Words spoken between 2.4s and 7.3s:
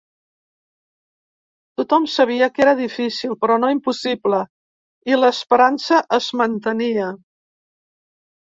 que era difícil però no impossible, i l’esperança es mantenia.